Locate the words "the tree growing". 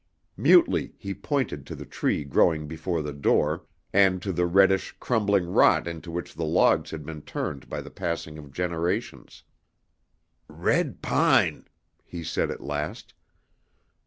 1.75-2.67